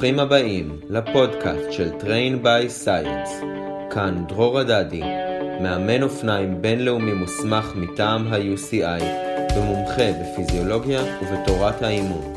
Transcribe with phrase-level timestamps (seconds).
[0.00, 3.44] ברוכים הבאים לפודקאסט של Train by Science.
[3.90, 5.02] כאן דרור הדדי,
[5.60, 9.02] מאמן אופניים בינלאומי מוסמך מטעם ה-UCI
[9.56, 12.29] ומומחה בפיזיולוגיה ובתורת האימון.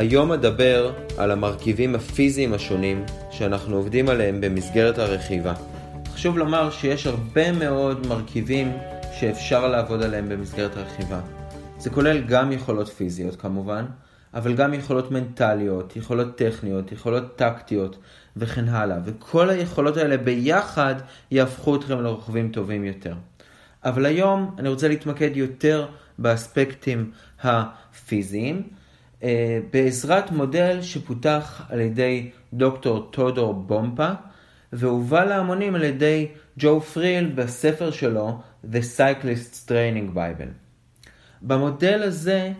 [0.00, 5.54] היום אדבר על המרכיבים הפיזיים השונים שאנחנו עובדים עליהם במסגרת הרכיבה.
[6.12, 8.72] חשוב לומר שיש הרבה מאוד מרכיבים
[9.12, 11.20] שאפשר לעבוד עליהם במסגרת הרכיבה.
[11.78, 13.84] זה כולל גם יכולות פיזיות כמובן,
[14.34, 17.98] אבל גם יכולות מנטליות, יכולות טכניות, יכולות טקטיות
[18.36, 18.98] וכן הלאה.
[19.04, 20.94] וכל היכולות האלה ביחד
[21.30, 23.14] יהפכו אתכם לרוכבים טובים יותר.
[23.84, 25.86] אבל היום אני רוצה להתמקד יותר
[26.18, 27.10] באספקטים
[27.42, 28.79] הפיזיים.
[29.22, 34.10] אה, בעזרת מודל שפותח על ידי דוקטור טודור בומפה
[34.72, 38.40] והובא להמונים על ידי ג'ו פריל בספר שלו
[38.72, 40.50] The Cyclist's Training Bible.
[41.42, 42.52] במודל הזה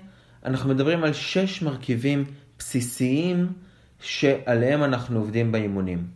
[0.44, 2.24] אנחנו מדברים על שש מרכיבים
[2.58, 3.52] בסיסיים
[4.00, 6.06] שעליהם אנחנו עובדים באימונים.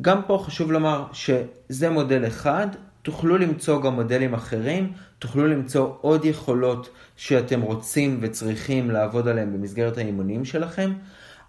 [0.00, 2.66] גם פה חשוב לומר שזה מודל אחד,
[3.02, 9.98] תוכלו למצוא גם מודלים אחרים, תוכלו למצוא עוד יכולות שאתם רוצים וצריכים לעבוד עליהם במסגרת
[9.98, 10.92] האימונים שלכם,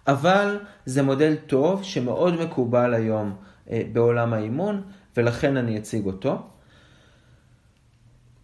[0.06, 3.36] אבל זה מודל טוב שמאוד מקובל היום
[3.70, 4.82] אה, בעולם האימון,
[5.16, 6.42] ולכן אני אציג אותו.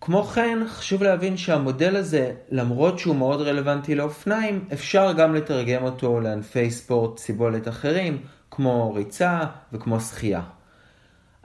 [0.01, 6.20] כמו כן, חשוב להבין שהמודל הזה, למרות שהוא מאוד רלוונטי לאופניים, אפשר גם לתרגם אותו
[6.20, 9.41] לענפי ספורט סיבולת אחרים, כמו ריצה
[9.73, 10.42] וכמו שחייה.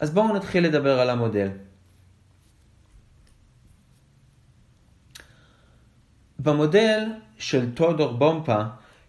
[0.04, 1.50] אז בואו נתחיל לדבר על המודל.
[6.40, 7.00] במודל
[7.38, 8.62] של טודור בומפה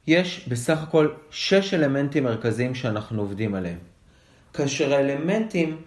[0.06, 3.78] יש בסך הכל שש אלמנטים מרכזיים שאנחנו עובדים עליהם.
[4.52, 5.82] כאשר האלמנטים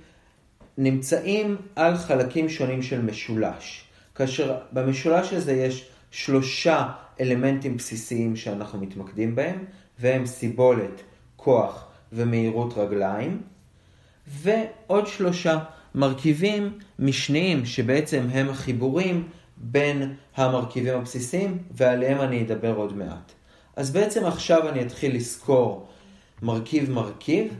[0.77, 3.83] נמצאים על חלקים שונים של משולש.
[4.15, 6.87] כאשר במשולש הזה יש שלושה
[7.19, 9.65] אלמנטים בסיסיים שאנחנו מתמקדים בהם,
[9.99, 11.01] והם סיבולת,
[11.35, 13.41] כוח ומהירות רגליים.
[14.27, 15.59] ועוד שלושה
[15.95, 19.27] מרכיבים משניים שבעצם הם החיבורים
[19.57, 23.31] בין המרכיבים הבסיסיים ועליהם אני אדבר עוד מעט.
[23.75, 25.87] אז בעצם עכשיו אני אתחיל לסקור
[26.41, 27.53] מרכיב מרכיב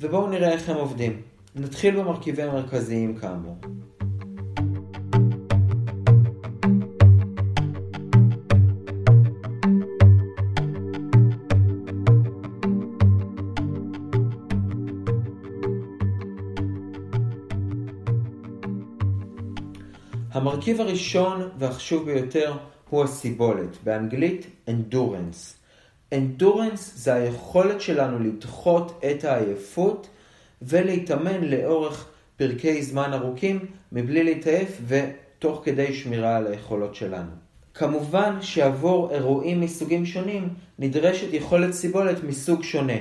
[0.00, 1.22] ובואו נראה איך הם עובדים.
[1.54, 3.56] נתחיל במרכיבים המרכזיים כאמור.
[20.60, 22.52] המרכיב הראשון והחשוב ביותר
[22.90, 25.54] הוא הסיבולת, באנגלית endurance.
[26.14, 30.08] endurance זה היכולת שלנו לדחות את העייפות
[30.62, 37.30] ולהתאמן לאורך פרקי זמן ארוכים מבלי להתעייף ותוך כדי שמירה על היכולות שלנו.
[37.74, 40.48] כמובן שעבור אירועים מסוגים שונים
[40.78, 42.98] נדרשת יכולת סיבולת מסוג שונה.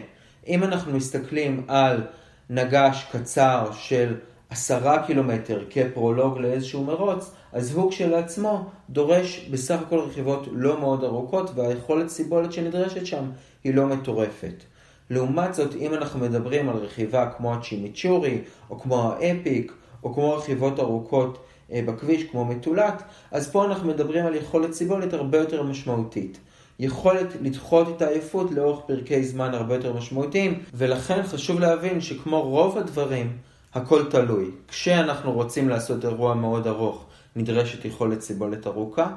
[0.47, 2.01] אם אנחנו מסתכלים על
[2.49, 4.15] נגש קצר של
[4.49, 11.51] עשרה קילומטר כפרולוג לאיזשהו מרוץ, אז הוא כשלעצמו דורש בסך הכל רכיבות לא מאוד ארוכות
[11.55, 13.31] והיכולת סיבולת שנדרשת שם
[13.63, 14.63] היא לא מטורפת.
[15.09, 19.73] לעומת זאת, אם אנחנו מדברים על רכיבה כמו הצ'ימיצ'ורי, או כמו האפיק,
[20.03, 21.38] או כמו רכיבות ארוכות
[21.71, 26.39] אה, בכביש כמו מטולט, אז פה אנחנו מדברים על יכולת סיבולת הרבה יותר משמעותית.
[26.79, 32.77] יכולת לדחות את העייפות לאורך פרקי זמן הרבה יותר משמעותיים, ולכן חשוב להבין שכמו רוב
[32.77, 33.38] הדברים,
[33.74, 34.52] הכל תלוי.
[34.68, 39.07] כשאנחנו רוצים לעשות אירוע מאוד ארוך, נדרשת יכולת סיבולת ארוכה,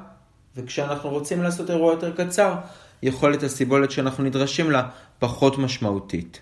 [0.55, 2.55] וכשאנחנו רוצים לעשות אירוע יותר קצר,
[3.03, 6.41] יכולת הסיבולת שאנחנו נדרשים לה פחות משמעותית.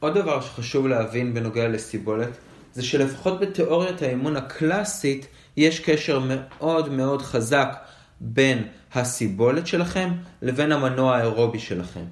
[0.00, 2.30] עוד דבר שחשוב להבין בנוגע לסיבולת,
[2.74, 7.76] זה שלפחות בתיאוריית האימון הקלאסית, יש קשר מאוד מאוד חזק
[8.20, 10.10] בין הסיבולת שלכם
[10.42, 12.04] לבין המנוע האירובי שלכם.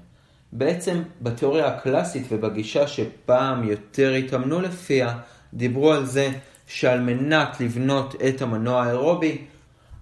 [0.53, 5.19] בעצם בתיאוריה הקלאסית ובגישה שפעם יותר התאמנו לפיה,
[5.55, 6.31] דיברו על זה
[6.67, 9.39] שעל מנת לבנות את המנוע האירובי,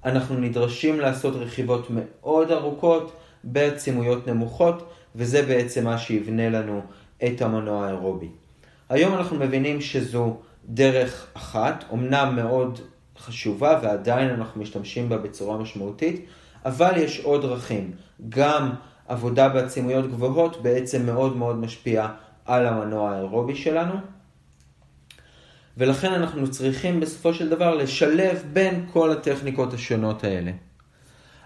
[0.05, 6.83] אנחנו נדרשים לעשות רכיבות מאוד ארוכות בעצימויות נמוכות, וזה בעצם מה שיבנה לנו
[7.25, 8.29] את המנוע האירובי.
[8.89, 10.37] היום אנחנו מבינים שזו
[10.69, 12.81] דרך אחת, אמנם מאוד
[13.19, 16.27] חשובה ועדיין אנחנו משתמשים בה בצורה משמעותית,
[16.65, 17.91] אבל יש עוד דרכים.
[18.29, 18.71] גם
[19.09, 22.09] עבודה בעצימויות גבוהות בעצם מאוד מאוד משפיע
[22.45, 23.95] על המנוע האירובי שלנו.
[25.77, 30.51] ולכן אנחנו צריכים בסופו של דבר לשלב בין כל הטכניקות השונות האלה.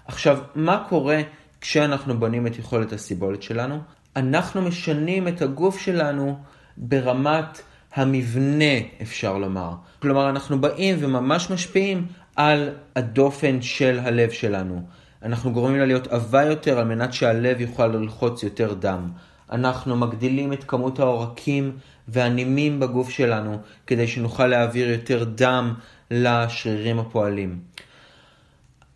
[0.07, 1.21] עכשיו, מה קורה
[1.61, 3.79] כשאנחנו בונים את יכולת הסיבולת שלנו?
[4.17, 6.39] אנחנו משנים את הגוף שלנו
[6.77, 7.63] ברמת
[7.95, 9.73] המבנה, אפשר לומר.
[10.03, 14.83] כלומר, אנחנו באים וממש משפיעים על הדופן של הלב שלנו.
[15.23, 19.11] אנחנו גורמים לה להיות עבה יותר על מנת שהלב יוכל ללחוץ יותר דם.
[19.53, 21.77] אנחנו מגדילים את כמות העורקים
[22.09, 25.75] והנימים בגוף שלנו כדי שנוכל להעביר יותר דם
[26.11, 27.59] לשרירים הפועלים.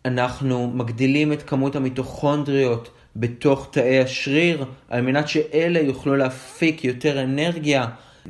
[0.05, 7.85] אנחנו מגדילים את כמות המיטוכונדריות בתוך תאי השריר על מנת שאלה יוכלו להפיק יותר אנרגיה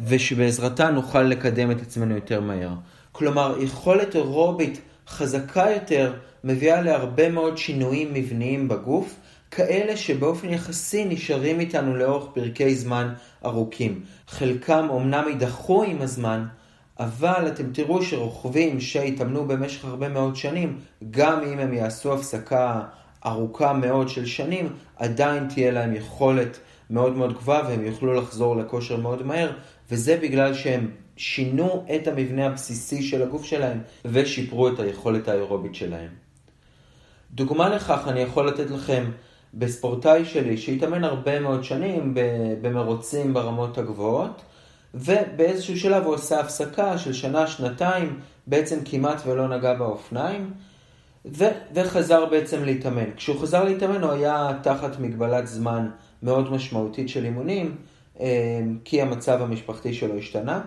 [0.05, 2.73] ושבעזרתה נוכל לקדם את עצמנו יותר מהר.
[3.11, 6.13] כלומר, יכולת אירובית חזקה יותר
[6.45, 9.15] מביאה להרבה מאוד שינויים מבניים בגוף,
[9.51, 13.13] כאלה שבאופן יחסי נשארים איתנו לאורך פרקי זמן
[13.45, 14.03] ארוכים.
[14.27, 16.45] חלקם אומנם יידחו עם הזמן,
[16.99, 20.79] אבל אתם תראו שרוכבים שהתאמנו במשך הרבה מאוד שנים,
[21.11, 22.81] גם אם הם יעשו הפסקה
[23.25, 26.59] ארוכה מאוד של שנים, עדיין תהיה להם יכולת
[26.89, 29.51] מאוד מאוד גבוהה והם יוכלו לחזור לכושר מאוד מהר,
[29.91, 36.24] וזה בגלל שהם שינו את המבנה הבסיסי של הגוף שלהם ושיפרו את היכולת האירובית שלהם.
[37.31, 39.11] דוגמה לכך אני יכול לתת לכם
[39.53, 42.13] בספורטאי שלי שהתאמן הרבה מאוד שנים
[42.61, 44.41] במרוצים ברמות הגבוהות,
[44.93, 50.53] ובאיזשהו שלב הוא עשה הפסקה של שנה, שנתיים, בעצם כמעט ולא נגע באופניים,
[51.25, 53.11] ו- וחזר בעצם להתאמן.
[53.15, 55.89] כשהוא חזר להתאמן הוא היה תחת מגבלת זמן
[56.23, 57.75] מאוד משמעותית של אימונים,
[58.19, 58.25] אה,
[58.85, 60.61] כי המצב המשפחתי שלו השתנה,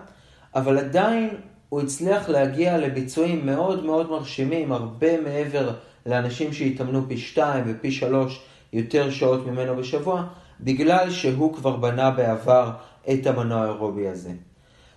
[0.55, 1.29] אבל עדיין
[1.69, 5.73] הוא הצליח להגיע לביצועים מאוד מאוד מרשימים, הרבה מעבר
[6.09, 8.41] לאנשים שהתאמנו פי שתיים ופי שלוש
[8.73, 10.23] יותר שעות ממנו בשבוע,
[10.61, 12.71] בגלל שהוא כבר בנה בעבר
[13.11, 14.31] את המנוע האירובי הזה.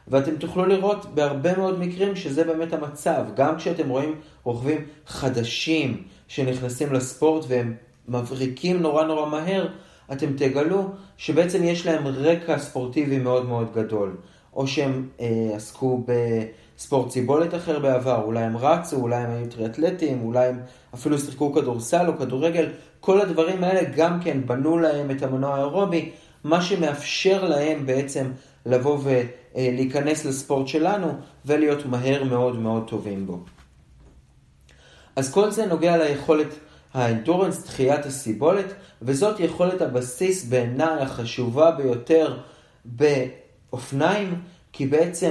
[0.08, 3.24] ואתם תוכלו לראות בהרבה מאוד מקרים שזה באמת המצב.
[3.36, 4.14] גם כשאתם רואים
[4.44, 7.74] רוכבים חדשים שנכנסים לספורט והם
[8.08, 9.68] מבריקים נורא נורא מהר,
[10.12, 14.16] אתם תגלו שבעצם יש להם רקע ספורטיבי מאוד מאוד גדול.
[14.54, 16.04] או שהם אה, עסקו
[16.76, 20.60] בספורט סיבולת אחר בעבר, אולי הם רצו, אולי הם היו טריאטלטים, אולי הם
[20.94, 22.68] אפילו שיחקו כדורסל או כדורגל,
[23.00, 26.10] כל הדברים האלה גם כן בנו להם את המנוע האירובי,
[26.44, 28.30] מה שמאפשר להם בעצם
[28.66, 31.12] לבוא ולהיכנס לספורט שלנו
[31.46, 33.38] ולהיות מהר מאוד מאוד טובים בו.
[35.16, 36.54] אז כל זה נוגע ליכולת
[36.94, 42.38] האנדורנס, דחיית הסיבולת, וזאת יכולת הבסיס בעיניי החשובה ביותר
[42.84, 44.40] באופניים,
[44.72, 45.30] כי בעצם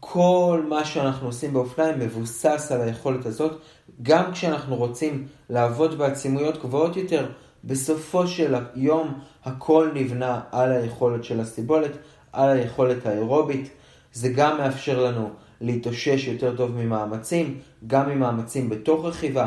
[0.00, 3.60] כל מה שאנחנו עושים באופניים מבוסס על היכולת הזאת,
[4.02, 7.26] גם כשאנחנו רוצים לעבוד בעצימויות גבוהות יותר,
[7.64, 11.90] בסופו של היום הכל נבנה על היכולת של הסיבולת,
[12.32, 13.70] על היכולת האירובית.
[14.12, 19.46] זה גם מאפשר לנו להתאושש יותר טוב ממאמצים, גם ממאמצים בתוך רכיבה,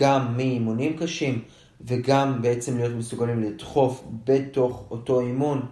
[0.00, 1.42] גם מאימונים קשים,
[1.80, 5.66] וגם בעצם להיות מסוגלים לדחוף בתוך אותו אימון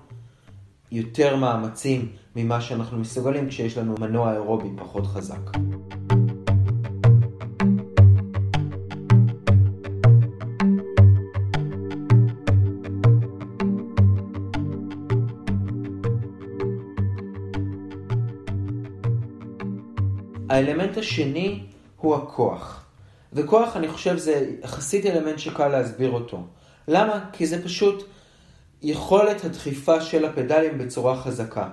[0.93, 5.51] יותר מאמצים ממה שאנחנו מסוגלים כשיש לנו מנוע אירובי פחות חזק.
[20.51, 22.85] האלמנט השני הוא הכוח.
[23.33, 26.47] וכוח, אני חושב, זה יחסית אלמנט שקל להסביר אותו.
[26.89, 27.25] למה?
[27.33, 28.05] כי זה פשוט
[28.83, 31.69] יכולת הדחיפה של הפדלים בצורה חזקה.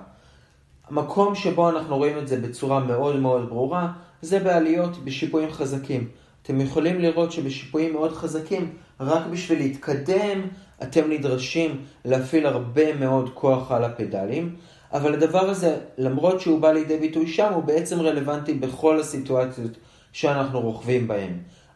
[0.88, 6.08] המקום שבו אנחנו רואים את זה בצורה מאוד מאוד ברורה, זה בעליות בשיפועים חזקים.
[6.42, 10.40] אתם יכולים לראות שבשיפועים מאוד חזקים, רק בשביל להתקדם,
[10.82, 14.56] אתם נדרשים להפעיל הרבה מאוד כוח על הפדלים,
[14.92, 19.70] אבל הדבר הזה, למרות שהוא בא לידי ביטוי שם, הוא בעצם רלוונטי בכל הסיטואציות
[20.12, 21.32] שאנחנו רוכבים בהן.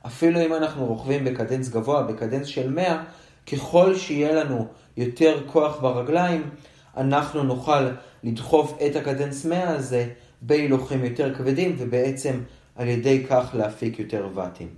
[0.07, 3.03] אפילו אם אנחנו רוכבים בקדנס גבוה, בקדנס של 100,
[3.53, 6.51] ככל שיהיה לנו יותר כוח ברגליים,
[6.97, 7.87] אנחנו נוכל
[8.27, 10.09] לדחוף את הקדנס 100 הזה
[10.43, 12.41] בהילוכים יותר כבדים, ובעצם
[12.77, 14.69] על ידי כך להפיק יותר ואטים.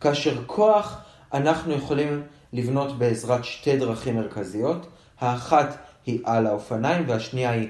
[0.00, 1.02] כאשר כוח
[1.34, 4.86] אנחנו יכולים לבנות בעזרת שתי דרכים מרכזיות,
[5.20, 5.76] האחת
[6.06, 7.68] היא על האופניים והשנייה היא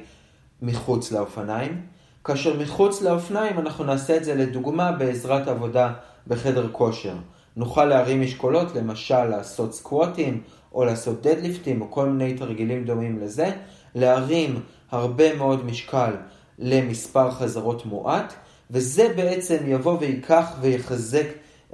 [0.62, 1.80] מחוץ לאופניים.
[2.25, 5.92] כאשר מחוץ לאופניים אנחנו נעשה את זה לדוגמה בעזרת עבודה
[6.26, 7.14] בחדר כושר.
[7.56, 10.42] נוכל להרים משקולות, למשל לעשות סקווטים
[10.75, 13.50] או לעשות דדליפטים או כל מיני תרגילים דומים לזה,
[13.94, 14.61] להרים
[14.92, 16.16] הרבה מאוד משקל
[16.58, 18.34] למספר חזרות מועט,
[18.70, 21.26] וזה בעצם יבוא ויקח ויחזק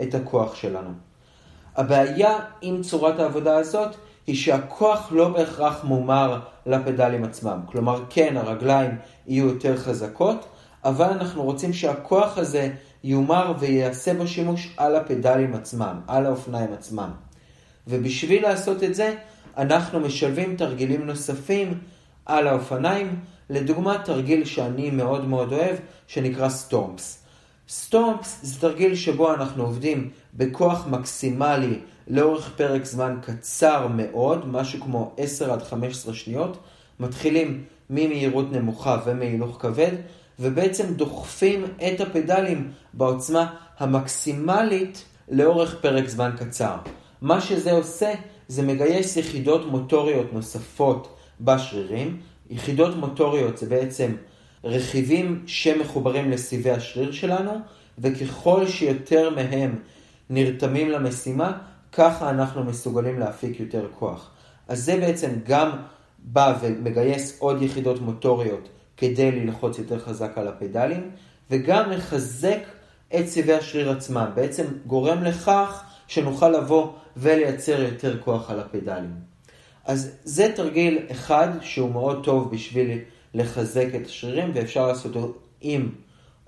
[0.02, 0.90] את הכוח שלנו.
[1.76, 3.96] הבעיה עם צורת העבודה הזאת
[4.26, 7.60] היא שהכוח לא בהכרח מומר לפדלים עצמם.
[7.66, 8.90] כלומר, כן, הרגליים
[9.26, 10.46] יהיו יותר חזקות,
[10.84, 12.70] אבל אנחנו רוצים שהכוח הזה
[13.04, 17.10] יומר ויעשה בו שימוש על הפדלים עצמם, על האופניים עצמם.
[17.86, 19.14] ובשביל לעשות את זה,
[19.56, 21.78] אנחנו משלבים תרגילים נוספים
[22.28, 23.20] על האופניים,
[23.50, 27.24] לדוגמה תרגיל שאני מאוד מאוד אוהב, שנקרא סטומפס.
[27.68, 35.12] סטומפס זה תרגיל שבו אנחנו עובדים בכוח מקסימלי לאורך פרק זמן קצר מאוד, משהו כמו
[35.16, 36.58] 10 עד 15 שניות.
[37.00, 39.92] מתחילים ממהירות נמוכה ומהילוך כבד,
[40.38, 46.76] ובעצם דוחפים את הפדלים בעוצמה המקסימלית לאורך פרק זמן קצר.
[47.22, 48.12] מה שזה עושה,
[48.48, 52.20] זה מגייס יחידות מוטוריות נוספות בשרירים.
[52.50, 54.12] יחידות מוטוריות זה בעצם
[54.64, 57.52] רכיבים שמחוברים לסיבי השריר שלנו,
[57.98, 59.78] וככל שיותר מהם
[60.30, 61.58] נרתמים למשימה,
[61.92, 64.30] ככה אנחנו מסוגלים להפיק יותר כוח.
[64.68, 65.70] אז זה בעצם גם
[66.18, 71.10] בא ומגייס עוד יחידות מוטוריות כדי ללחוץ יותר חזק על הפדלים,
[71.50, 72.58] וגם מחזק
[73.16, 74.30] את סיבי השריר עצמם.
[74.34, 79.27] בעצם גורם לכך שנוכל לבוא ולייצר יותר כוח על הפדלים.
[79.88, 82.98] אז זה תרגיל אחד שהוא מאוד טוב בשביל
[83.34, 85.88] לחזק את השרירים, ואפשר לעשות אותו עם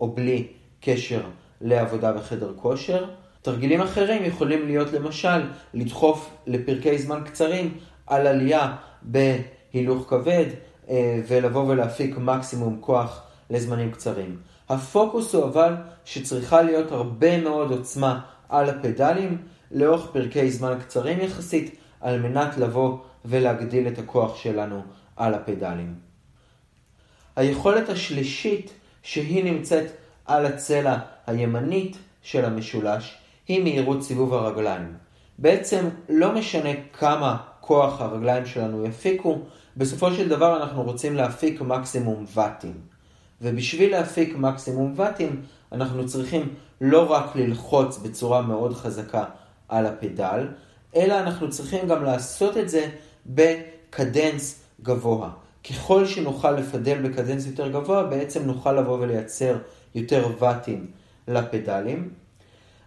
[0.01, 0.47] או בלי
[0.81, 1.21] קשר
[1.61, 3.05] לעבודה בחדר כושר.
[3.43, 10.47] תרגילים אחרים יכולים להיות למשל לדחוף לפרקי זמן קצרים על עלייה בהילוך כבד
[10.89, 14.37] אה, ולבוא ולהפיק מקסימום כוח לזמנים קצרים.
[14.69, 19.39] הפוקוס הוא אבל שצריכה להיות הרבה מאוד עוצמה על הפדלים
[19.71, 24.83] לאורך פרקי זמן קצרים יחסית על מנת לבוא ולהגדיל את הכוח שלנו
[25.17, 25.95] על הפדלים.
[27.37, 28.73] היכולת השלישית
[29.03, 29.85] שהיא נמצאת
[30.27, 34.95] על הצלע הימנית של המשולש היא מהירות סיבוב הרגליים.
[35.39, 39.39] בעצם לא משנה כמה כוח הרגליים שלנו יפיקו,
[39.77, 42.75] בסופו של דבר אנחנו רוצים להפיק מקסימום ואטים.
[43.43, 49.25] ובשביל להפיק מקסימום ואטים, אנחנו צריכים לא רק ללחוץ בצורה מאוד חזקה
[49.69, 50.49] על הפדל,
[50.97, 52.89] אלא אנחנו צריכים גם לעשות את זה
[53.27, 55.31] בקדנס גבוה.
[55.71, 59.57] ככל שנוכל לפדל בקדנס יותר גבוה, בעצם נוכל לבוא ולייצר
[59.95, 60.87] יותר ואטים
[61.29, 62.09] לפדלים.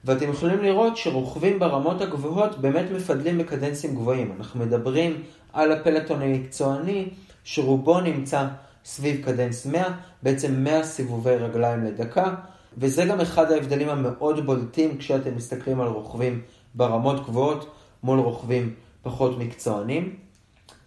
[0.05, 4.33] ואתם יכולים לראות שרוכבים ברמות הגבוהות באמת מפדלים בקדנסים גבוהים.
[4.37, 5.23] אנחנו מדברים
[5.53, 7.09] על הפלטון המקצועני,
[7.43, 8.47] שרובו נמצא
[8.85, 9.83] סביב קדנס 100,
[10.23, 12.33] בעצם 100 סיבובי רגליים לדקה,
[12.77, 16.41] וזה גם אחד ההבדלים המאוד בולטים כשאתם מסתכלים על רוכבים
[16.75, 18.73] ברמות גבוהות מול רוכבים
[19.03, 20.15] פחות מקצוענים.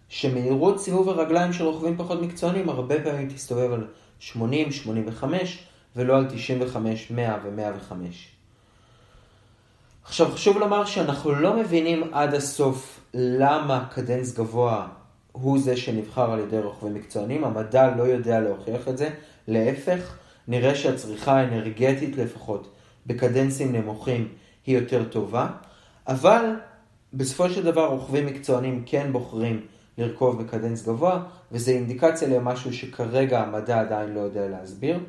[0.08, 3.86] שמהירות סיבוב הרגליים של רוכבים פחות מקצוענים הרבה פעמים תסתובב על
[4.18, 7.92] 80, 85 ולא על 95, 100 ו-105.
[10.04, 14.86] עכשיו חשוב לומר שאנחנו לא מבינים עד הסוף למה קדנס גבוה
[15.32, 19.10] הוא זה שנבחר על ידי רוכבים מקצוענים, המדע לא יודע להוכיח את זה,
[19.48, 20.16] להפך,
[20.48, 22.72] נראה שהצריכה האנרגטית לפחות
[23.06, 24.28] בקדנסים נמוכים
[24.66, 25.46] היא יותר טובה,
[26.08, 26.54] אבל
[27.12, 29.66] בסופו של דבר רוכבים מקצוענים כן בוחרים
[29.98, 31.22] לרכוב בקדנס גבוה,
[31.52, 35.00] וזה אינדיקציה למשהו שכרגע המדע עדיין לא יודע להסביר.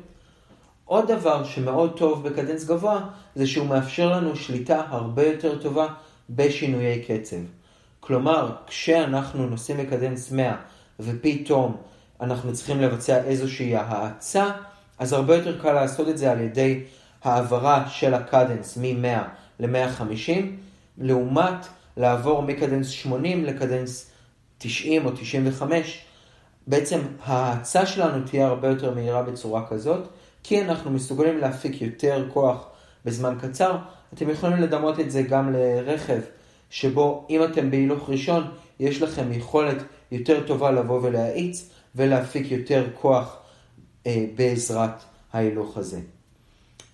[0.84, 3.00] עוד דבר שמאוד טוב בקדנס גבוה,
[3.34, 5.86] זה שהוא מאפשר לנו שליטה הרבה יותר טובה
[6.30, 7.36] בשינויי קצב.
[8.00, 10.56] כלומר, כשאנחנו נוסעים בקדנס 100
[11.00, 11.76] ופתאום
[12.20, 14.50] אנחנו צריכים לבצע איזושהי האצה,
[14.98, 16.84] אז הרבה יותר קל לעשות את זה על ידי
[17.24, 19.18] העברה של הקדנס מ-100
[19.60, 20.32] ל-150,
[20.98, 21.66] לעומת
[21.98, 24.10] לעבור מקדנס 80 לקדנס
[24.58, 26.04] 90 או 95,
[26.66, 30.08] בעצם ההאצה שלנו תהיה הרבה יותר מהירה בצורה כזאת,
[30.42, 32.66] כי אנחנו מסוגלים להפיק יותר כוח
[33.04, 33.76] בזמן קצר.
[34.14, 36.20] אתם יכולים לדמות את זה גם לרכב,
[36.70, 38.50] שבו אם אתם בהילוך ראשון,
[38.80, 43.36] יש לכם יכולת יותר טובה לבוא ולהאיץ ולהפיק יותר כוח
[44.06, 45.02] אה, בעזרת
[45.32, 46.00] ההילוך הזה.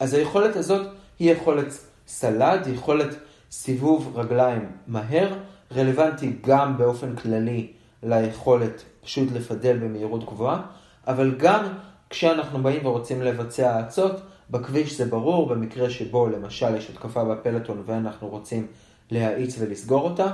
[0.01, 0.87] אז היכולת הזאת
[1.19, 3.17] היא יכולת סלד, יכולת
[3.57, 5.33] סיבוב רגליים מהר,
[5.77, 7.67] רלוונטי גם באופן כללי
[8.03, 10.63] ליכולת פשוט לפדל במהירות גבוהה,
[11.07, 11.65] אבל גם
[12.11, 14.21] כשאנחנו באים ורוצים לבצע האצות,
[14.51, 18.67] בכביש זה ברור, במקרה שבו למשל יש התקפה בפלטון ואנחנו רוצים
[19.11, 20.27] להאיץ ולסגור אותה,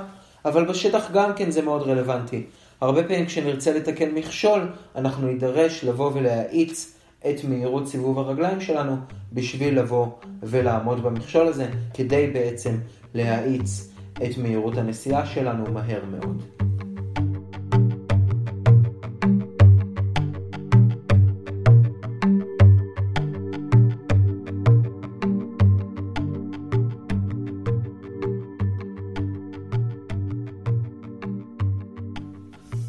[0.45, 2.45] אבל בשטח גם כן זה מאוד רלוונטי.
[2.81, 6.97] הרבה פעמים כשנרצה לתקן מכשול, אנחנו נידרש לבוא ולהאיץ
[7.29, 8.95] את מהירות סיבוב הרגליים שלנו
[9.33, 10.07] בשביל לבוא
[10.43, 12.75] ולעמוד במכשול הזה, כדי בעצם
[13.13, 16.43] להאיץ את מהירות הנסיעה שלנו מהר מאוד.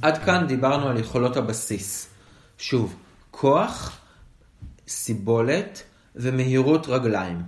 [0.02, 2.08] עד כאן דיברנו על יכולות הבסיס.
[2.58, 2.96] שוב,
[3.30, 4.00] כוח,
[4.88, 5.82] סיבולת
[6.16, 7.42] ומהירות רגליים.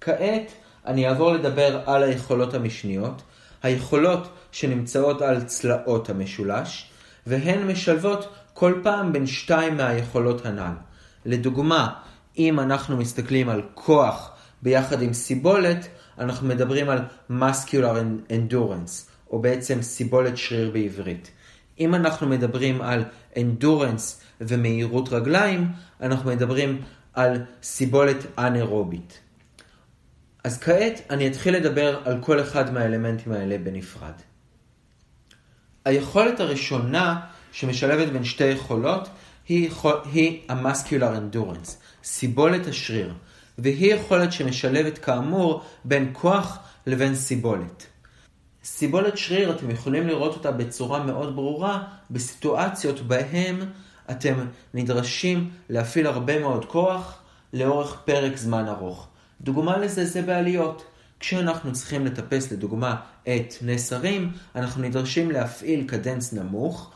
[0.00, 0.52] כעת
[0.86, 3.22] אני אעבור לדבר על היכולות המשניות,
[3.62, 6.90] היכולות שנמצאות על צלעות המשולש,
[7.26, 10.72] והן משלבות כל פעם בין שתיים מהיכולות הנ"ל.
[11.24, 11.88] לדוגמה,
[12.38, 14.30] אם אנחנו מסתכלים על כוח
[14.62, 15.88] ביחד עם סיבולת,
[16.18, 16.98] אנחנו מדברים על
[17.30, 17.96] muscular
[18.30, 21.30] endurance, או בעצם סיבולת שריר בעברית.
[21.80, 25.68] אם אנחנו מדברים על endurance ומהירות רגליים,
[26.00, 26.82] אנחנו מדברים
[27.14, 29.20] על סיבולת אנאירובית.
[30.44, 34.12] אז כעת אני אתחיל לדבר על כל אחד מהאלמנטים האלה בנפרד.
[35.84, 37.20] היכולת הראשונה
[37.52, 39.08] שמשלבת בין שתי יכולות
[39.48, 43.14] היא, המסקיולר אנדורנס, סיבולת השריר,
[43.58, 47.86] והיא יכולת שמשלבת כאמור בין כוח לבין סיבולת.
[48.64, 53.60] סיבולת שריר, אתם יכולים לראות אותה בצורה מאוד ברורה בסיטואציות בהן
[54.10, 54.34] אתם
[54.74, 57.18] נדרשים להפעיל הרבה מאוד כוח
[57.52, 59.08] לאורך פרק זמן ארוך.
[59.40, 60.84] דוגמה לזה זה בעליות.
[61.20, 66.90] כשאנחנו צריכים לטפס לדוגמה את נסרים, אנחנו נדרשים להפעיל קדנס נמוך,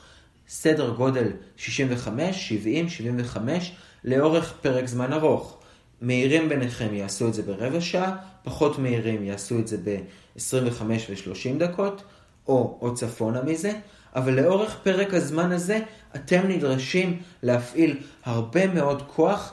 [0.48, 3.72] סדר גודל 65, 70, 75,
[4.04, 5.58] לאורך פרק זמן ארוך.
[6.00, 12.02] מהירים ביניכם יעשו את זה ברבע שעה, פחות מהירים יעשו את זה ב-25 ו-30 דקות,
[12.48, 13.72] או עוד צפונה מזה,
[14.16, 15.80] אבל לאורך פרק הזמן הזה
[16.16, 19.52] אתם נדרשים להפעיל הרבה מאוד כוח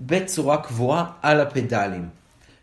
[0.00, 2.19] בצורה קבועה על הפדלים.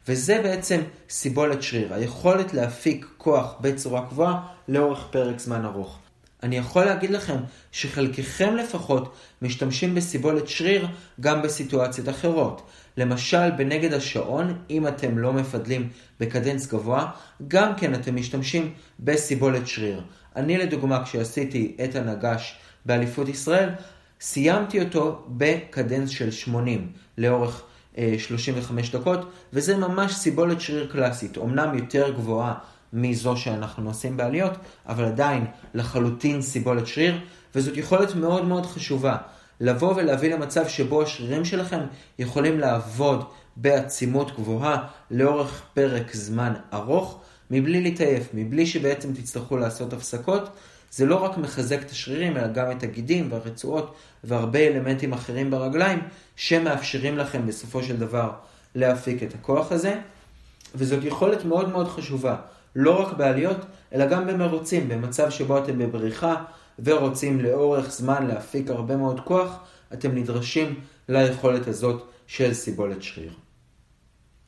[0.08, 6.00] וזה בעצם סיבולת שריר, היכולת להפיק כוח בצורה קבועה לאורך פרק זמן ארוך.
[6.44, 7.38] אני יכול להגיד לכם
[7.72, 10.88] שחלקכם לפחות משתמשים בסיבולת שריר
[11.22, 12.70] גם בסיטואציות אחרות.
[12.98, 17.12] למשל, בנגד השעון, אם אתם לא מפדלים בקדנס גבוה,
[17.48, 20.02] גם כן אתם משתמשים בסיבולת שריר.
[20.36, 23.70] אני לדוגמה, כשעשיתי את הנגש באליפות ישראל,
[24.22, 27.64] סיימתי אותו בקדנס של 80 לאורך
[28.18, 32.54] 35 אה, דקות, וזה ממש סיבולת שריר קלאסית, אמנם יותר גבוהה
[32.94, 34.54] מזו שאנחנו עושים בעליות,
[34.88, 37.20] אבל עדיין לחלוטין סיבולת שריר,
[37.56, 39.18] וזאת יכולת מאוד מאוד חשובה.
[39.60, 41.80] לבוא ולהביא למצב שבו השרירים שלכם
[42.20, 50.50] יכולים לעבוד בעצימות גבוהה לאורך פרק זמן ארוך, מבלי להתעייף, מבלי שבעצם תצטרכו לעשות הפסקות.
[50.92, 56.00] זה לא רק מחזק את השרירים, אלא גם את הגידים והרצועות והרבה אלמנטים אחרים ברגליים,
[56.38, 58.32] שמאפשרים לכם בסופו של דבר
[58.76, 60.00] להפיק את הכוח הזה.
[60.76, 62.36] וזאת יכולת מאוד מאוד חשובה,
[62.76, 63.58] לא רק בעליות,
[63.94, 66.44] אלא גם במרוצים, במצב שבו אתם בבריחה
[66.84, 69.60] ורוצים לאורך זמן להפיק הרבה מאוד כוח,
[69.94, 73.34] אתם נדרשים ליכולת הזאת של סיבולת שריר.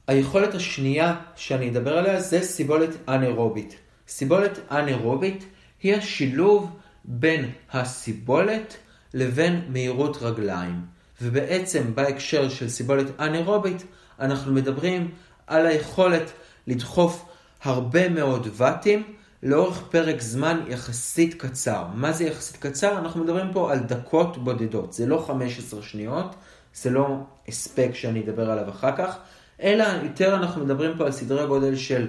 [0.07, 3.75] היכולת השנייה שאני אדבר עליה זה סיבולת אנאירובית.
[4.07, 5.45] סיבולת אנאירובית
[5.83, 6.69] היא השילוב
[7.05, 8.77] בין הסיבולת
[9.13, 10.98] לבין מהירות רגליים.
[11.21, 13.83] ובעצם בהקשר של סיבולת אנאירובית
[14.19, 15.11] אנחנו מדברים
[15.47, 16.31] על היכולת
[16.67, 17.25] לדחוף
[17.63, 19.03] הרבה מאוד ואטים
[19.43, 21.83] לאורך פרק זמן יחסית קצר.
[21.93, 22.97] מה זה יחסית קצר?
[22.97, 24.93] אנחנו מדברים פה על דקות בודדות.
[24.93, 26.35] זה לא 15 שניות,
[26.73, 27.07] זה לא
[27.47, 29.17] הספק שאני אדבר עליו אחר כך,
[29.61, 32.07] אלא יותר אנחנו מדברים פה על סדרי גודל של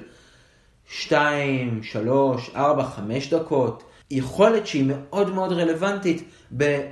[0.89, 3.83] 2, 3, 4, 5 דקות.
[4.11, 6.29] יכולת שהיא מאוד מאוד רלוונטית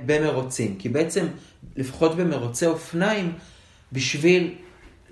[0.05, 0.75] במרוצים.
[0.79, 1.27] כי בעצם,
[1.75, 3.33] לפחות במרוצי אופניים,
[3.91, 4.55] בשביל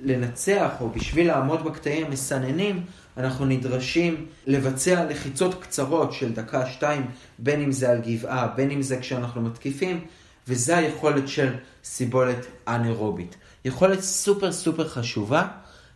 [0.03, 2.83] לנצח או בשביל לעמוד בקטעים המסננים,
[3.17, 7.05] אנחנו נדרשים לבצע לחיצות קצרות של דקה-שתיים,
[7.39, 10.05] בין אם זה על גבעה, בין אם זה כשאנחנו מתקיפים,
[10.47, 13.35] וזה היכולת של סיבולת אנאירובית.
[13.65, 15.47] יכולת סופר סופר חשובה,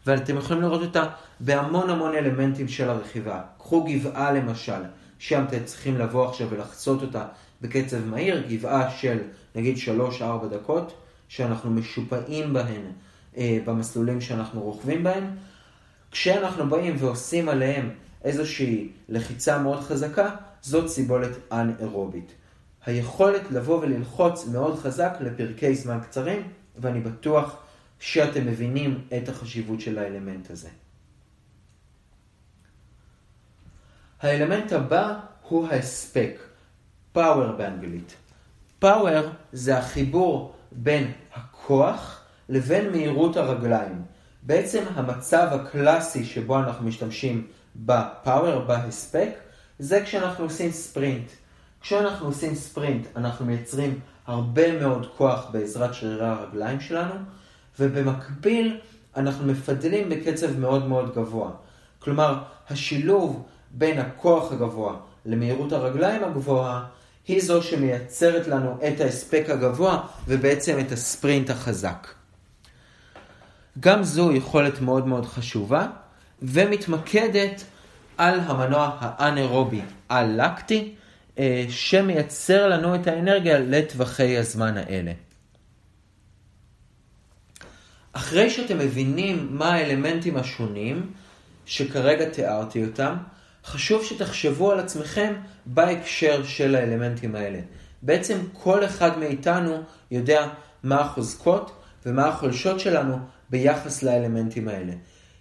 [0.08, 1.06] ואתם יכולים לראות אותה
[1.40, 3.42] בהמון המון אלמנטים של הרכיבה.
[3.58, 4.82] קחו גבעה למשל,
[5.20, 7.26] שם אתם צריכים לבוא עכשיו ולחצות אותה
[7.62, 9.18] בקצב מהיר, גבעה של
[9.56, 9.76] נגיד
[10.20, 10.22] 3-4
[10.52, 10.94] דקות,
[11.28, 12.82] שאנחנו משופעים בהן
[13.38, 15.36] אה, במסלולים שאנחנו רוכבים בהם.
[16.12, 17.90] כשאנחנו באים ועושים עליהם
[18.24, 22.32] איזושהי לחיצה מאוד חזקה, זאת סיבולת אנאירובית.
[22.86, 26.48] היכולת לבוא וללחוץ מאוד חזק לפרקי זמן קצרים,
[26.78, 27.56] ואני בטוח
[28.00, 30.70] שאתם מבינים את החשיבות של האלמנט הזה.
[34.22, 35.20] האלמנט הבא
[35.50, 36.40] הוא ההספק,
[37.16, 38.16] power באנגלית.
[38.84, 44.02] power זה החיבור בין הכוח לבין מהירות הרגליים.
[44.44, 49.30] בעצם המצב הקלאסי שבו אנחנו משתמשים בפאוור, בהספק,
[49.80, 51.32] זה כשאנחנו עושים ספרינט.
[51.82, 57.14] כשאנחנו עושים ספרינט אנחנו מייצרים הרבה מאוד כוח בעזרת שרירי הרגליים שלנו,
[57.80, 58.80] ובמקביל
[59.18, 61.52] אנחנו מפדלים בקצב מאוד מאוד גבוה.
[62.00, 64.96] כלומר, השילוב בין הכוח הגבוה
[65.26, 66.86] למהירות הרגליים הגבוהה
[67.28, 72.08] היא זו שמייצרת לנו את ההספק הגבוה ובעצם את הספרינט החזק.
[73.80, 75.88] גם זו יכולת מאוד מאוד חשובה
[76.42, 77.64] ומתמקדת
[78.18, 80.96] על המנוע האנאירובי הלקטי
[81.40, 85.12] אה, שמייצר לנו את האנרגיה לטווחי הזמן האלה.
[88.14, 91.12] אחרי שאתם מבינים מה האלמנטים השונים
[91.66, 93.16] שכרגע תיארתי אותם,
[93.66, 95.34] חשוב שתחשבו על עצמכם
[95.66, 97.60] בהקשר של האלמנטים האלה.
[98.02, 100.48] בעצם כל אחד מאיתנו יודע
[100.84, 101.72] מה החוזקות
[102.06, 103.18] ומה החולשות שלנו
[103.50, 104.94] ביחס לאלמנטים האלה.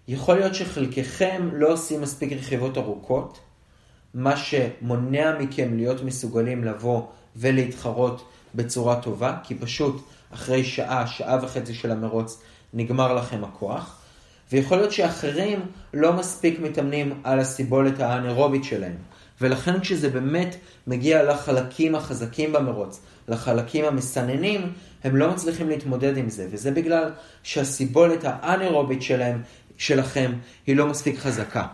[0.08, 3.40] יכול להיות שחלקכם לא עושים מספיק רכיבות ארוכות,
[4.14, 7.02] מה שמונע מכם להיות מסוגלים לבוא
[7.36, 10.02] ולהתחרות בצורה טובה, כי פשוט
[10.34, 12.42] אחרי שעה, שעה וחצי של המרוץ,
[12.74, 13.99] נגמר לכם הכוח.
[14.52, 15.60] ויכול להיות שאחרים
[15.94, 18.96] לא מספיק מתאמנים על הסיבולת האנאירובית שלהם.
[19.40, 24.72] ולכן כשזה באמת מגיע לחלקים החזקים במרוץ, לחלקים המסננים,
[25.04, 26.46] הם לא מצליחים להתמודד עם זה.
[26.50, 27.10] וזה בגלל
[27.42, 29.42] שהסיבולת האנאירובית שלהם,
[29.76, 30.32] שלכם
[30.66, 31.66] היא לא מספיק חזקה.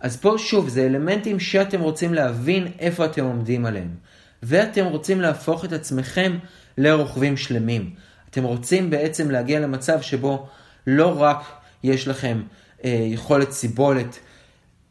[0.00, 3.94] אז פה שוב, זה אלמנטים שאתם רוצים להבין איפה אתם עומדים עליהם.
[4.42, 6.38] ואתם רוצים להפוך את עצמכם
[6.78, 7.94] לרוכבים שלמים.
[8.30, 10.46] אתם רוצים בעצם להגיע למצב שבו
[10.86, 12.42] לא רק יש לכם
[12.84, 14.18] אה, יכולת סיבולת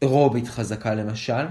[0.02, 1.46] אירובית חזקה למשל,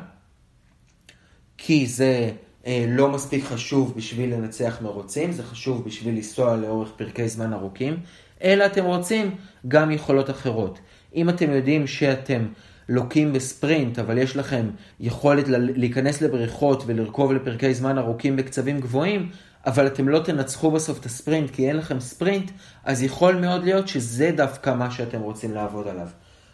[1.59, 2.31] כי זה
[2.67, 7.97] אה, לא מספיק חשוב בשביל לנצח מרוצים, זה חשוב בשביל לנסוע לאורך פרקי זמן ארוכים,
[8.43, 9.35] אלא אתם רוצים
[9.69, 10.79] גם יכולות אחרות.
[11.15, 12.47] אם אתם יודעים שאתם
[12.89, 19.31] לוקים בספרינט, אבל יש לכם יכולת להיכנס לבריכות ולרכוב לפרקי זמן ארוכים בקצבים גבוהים,
[19.67, 22.51] אבל אתם לא תנצחו בסוף את הספרינט כי אין לכם ספרינט,
[22.85, 26.09] אז יכול מאוד להיות שזה דווקא מה שאתם רוצים לעבוד עליו.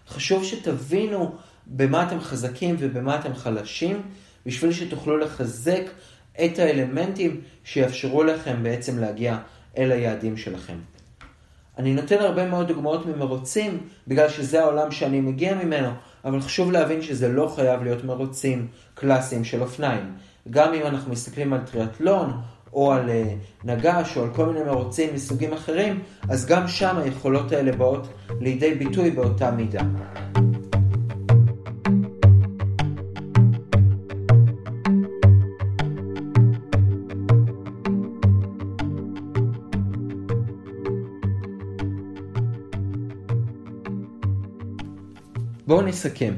[0.09, 1.35] חשוב שתבינו
[1.67, 4.03] במה אתם חזקים ובמה אתם חלשים,
[4.47, 5.83] בשביל שתוכלו לחזק
[6.45, 9.39] את האלמנטים שיאפשרו לכם בעצם להגיע
[9.79, 10.77] אל היעדים שלכם.
[11.79, 15.91] אני נותן הרבה מאוד דוגמאות ממרוצים, בגלל שזה העולם שאני מגיע ממנו,
[16.25, 20.15] אבל חשוב להבין שזה לא חייב להיות מרוצים קלאסיים של אופניים.
[20.51, 22.41] גם אם אנחנו מסתכלים על טריאטלון,
[22.73, 27.53] או על אה, נגש, או על כל מיני מרוצים מסוגים אחרים, אז גם שם היכולות
[27.53, 28.09] האלה באות
[28.41, 29.83] לידי ביטוי באותה מידה.
[45.67, 46.35] בואו נסכם.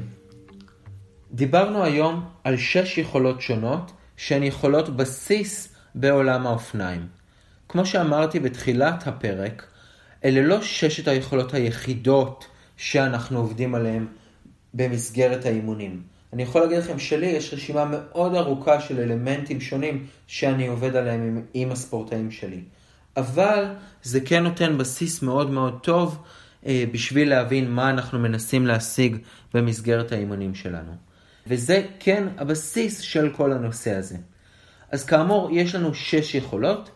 [1.31, 7.07] דיברנו היום על שש יכולות שונות שהן יכולות בסיס בעולם האופניים.
[7.69, 9.67] כמו שאמרתי בתחילת הפרק,
[10.25, 12.45] אלה לא ששת היכולות היחידות
[12.77, 14.07] שאנחנו עובדים עליהן
[14.73, 16.01] במסגרת האימונים.
[16.33, 21.21] אני יכול להגיד לכם שלי יש רשימה מאוד ארוכה של אלמנטים שונים שאני עובד עליהם
[21.21, 22.61] עם, עם הספורטאים שלי.
[23.17, 23.65] אבל
[24.03, 26.23] זה כן נותן בסיס מאוד מאוד טוב
[26.65, 29.17] אה, בשביל להבין מה אנחנו מנסים להשיג
[29.53, 30.91] במסגרת האימונים שלנו.
[31.47, 34.17] וזה כן הבסיס של כל הנושא הזה.
[34.91, 36.89] אז כאמור, יש לנו שש יכולות,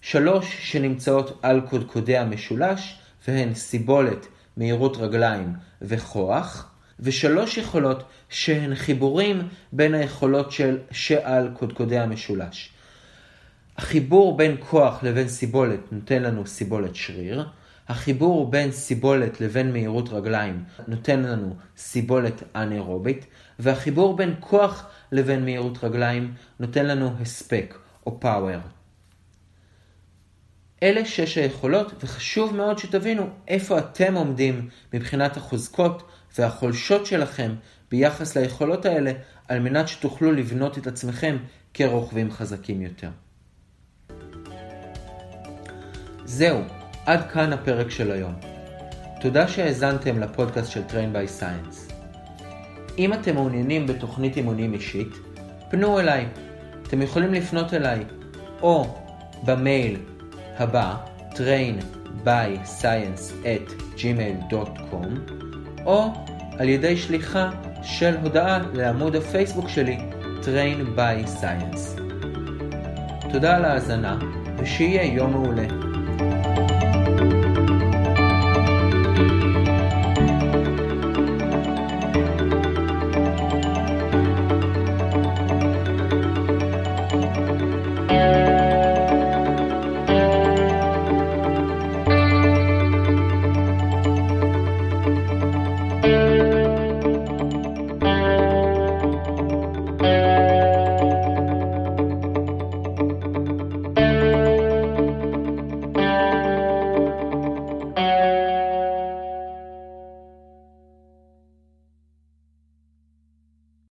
[0.00, 5.52] שלוש שנמצאות על קודקודי המשולש, והן סיבולת, מהירות רגליים
[5.82, 12.72] וכוח, ושלוש יכולות שהן חיבורים בין היכולות של שעל קודקודי המשולש.
[13.76, 17.46] החיבור בין כוח לבין סיבולת נותן לנו סיבולת שריר,
[17.90, 23.26] החיבור בין סיבולת לבין מהירות רגליים נותן לנו סיבולת אנאירובית,
[23.58, 28.60] והחיבור בין כוח לבין מהירות רגליים נותן לנו הספק או פאוור.
[30.82, 36.02] אלה שש היכולות, וחשוב מאוד שתבינו איפה אתם עומדים מבחינת החוזקות
[36.38, 37.54] והחולשות שלכם
[37.90, 39.12] ביחס ליכולות האלה,
[39.48, 41.36] על מנת שתוכלו לבנות את עצמכם
[41.74, 43.10] כרוכבים חזקים יותר.
[46.24, 46.79] זהו,
[47.10, 48.34] עד כאן הפרק של היום.
[49.20, 51.92] תודה שהאזנתם לפודקאסט של Train by Science.
[52.98, 55.14] אם אתם מעוניינים בתוכנית אימונים אישית,
[55.70, 56.26] פנו אליי.
[56.82, 58.04] אתם יכולים לפנות אליי
[58.62, 58.96] או
[59.44, 59.96] במייל
[60.58, 60.96] הבא
[61.30, 65.32] trainbyscience at gmail.com
[65.84, 66.12] או
[66.58, 67.50] על ידי שליחה
[67.82, 69.98] של הודעה לעמוד הפייסבוק שלי
[70.42, 72.00] Train by Science.
[73.32, 74.18] תודה על ההאזנה
[74.58, 75.89] ושיהיה יום מעולה.